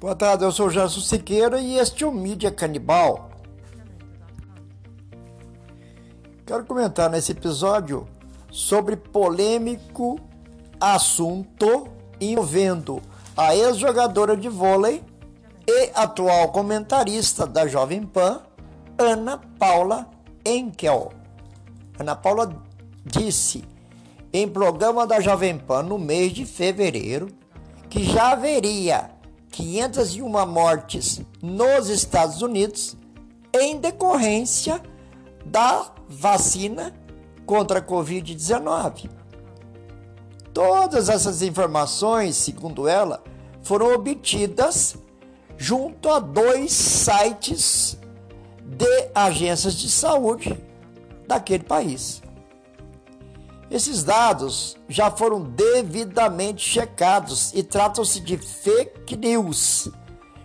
Boa 0.00 0.16
tarde, 0.16 0.44
eu 0.44 0.50
sou 0.50 0.70
Gerson 0.70 1.00
Siqueira 1.00 1.60
e 1.60 1.76
este 1.76 2.04
é 2.04 2.06
o 2.06 2.10
Mídia 2.10 2.50
Canibal. 2.50 3.28
Quero 6.46 6.64
comentar 6.64 7.10
nesse 7.10 7.32
episódio 7.32 8.08
sobre 8.50 8.96
polêmico 8.96 10.18
assunto 10.80 11.86
envolvendo 12.18 13.02
a 13.36 13.54
ex-jogadora 13.54 14.38
de 14.38 14.48
vôlei 14.48 15.04
e 15.68 15.90
atual 15.94 16.48
comentarista 16.48 17.46
da 17.46 17.66
Jovem 17.66 18.02
Pan, 18.02 18.40
Ana 18.96 19.38
Paula 19.58 20.08
Enkel. 20.46 21.12
Ana 21.98 22.16
Paula 22.16 22.50
disse 23.04 23.62
em 24.32 24.48
programa 24.48 25.06
da 25.06 25.20
Jovem 25.20 25.58
Pan 25.58 25.82
no 25.82 25.98
mês 25.98 26.32
de 26.32 26.46
fevereiro 26.46 27.28
que 27.90 28.02
já 28.02 28.32
haveria 28.32 29.19
501 29.60 30.46
mortes 30.46 31.20
nos 31.42 31.90
Estados 31.90 32.40
Unidos 32.40 32.96
em 33.52 33.76
decorrência 33.76 34.80
da 35.44 35.92
vacina 36.08 36.94
contra 37.44 37.80
a 37.80 37.82
Covid-19. 37.82 39.10
Todas 40.54 41.10
essas 41.10 41.42
informações, 41.42 42.36
segundo 42.36 42.88
ela, 42.88 43.22
foram 43.62 43.92
obtidas 43.92 44.96
junto 45.58 46.08
a 46.08 46.18
dois 46.18 46.72
sites 46.72 47.98
de 48.64 49.10
agências 49.14 49.74
de 49.74 49.90
saúde 49.90 50.58
daquele 51.28 51.64
país. 51.64 52.22
Esses 53.70 54.02
dados 54.02 54.76
já 54.88 55.10
foram 55.12 55.40
devidamente 55.42 56.60
checados 56.60 57.52
e 57.54 57.62
tratam-se 57.62 58.18
de 58.18 58.36
fake 58.36 59.16
news, 59.16 59.88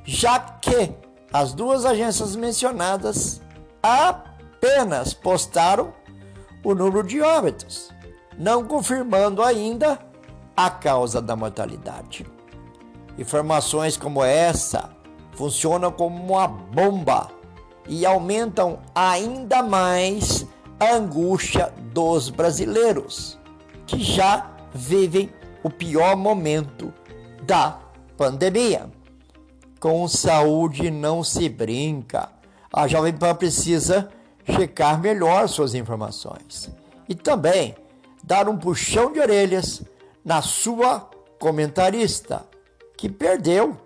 já 0.03 0.39
que 0.39 0.93
as 1.33 1.51
duas 1.51 1.85
agências 1.85 2.35
mencionadas 2.35 3.41
apenas 3.81 5.13
postaram 5.13 5.91
o 6.63 6.75
número 6.75 7.05
de 7.05 7.19
óbitos, 7.19 7.89
não 8.37 8.63
confirmando 8.63 9.41
ainda 9.41 9.99
a 10.55 10.69
causa 10.69 11.19
da 11.19 11.35
mortalidade. 11.35 12.25
Informações 13.17 13.97
como 13.97 14.23
essa 14.23 14.91
funcionam 15.33 15.91
como 15.91 16.15
uma 16.23 16.47
bomba 16.47 17.31
e 17.87 18.05
aumentam 18.05 18.79
ainda 18.93 19.63
mais 19.63 20.45
a 20.79 20.95
angústia 20.95 21.73
dos 21.93 22.29
brasileiros, 22.29 23.37
que 23.85 24.01
já 24.01 24.51
vivem 24.73 25.31
o 25.63 25.69
pior 25.69 26.15
momento 26.15 26.93
da 27.43 27.79
pandemia. 28.17 28.89
Com 29.79 30.07
saúde 30.07 30.91
não 30.91 31.23
se 31.23 31.47
brinca. 31.47 32.29
A 32.71 32.87
Jovem 32.87 33.13
Pan 33.13 33.35
precisa 33.35 34.09
checar 34.45 34.99
melhor 34.99 35.47
suas 35.47 35.73
informações 35.73 36.69
e 37.07 37.15
também 37.15 37.75
dar 38.23 38.49
um 38.49 38.57
puxão 38.57 39.11
de 39.11 39.19
orelhas 39.19 39.83
na 40.23 40.41
sua 40.41 41.09
comentarista, 41.39 42.43
que 42.97 43.07
perdeu 43.07 43.77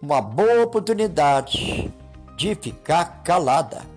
uma 0.00 0.20
boa 0.20 0.62
oportunidade 0.62 1.92
de 2.36 2.54
ficar 2.54 3.22
calada. 3.22 3.95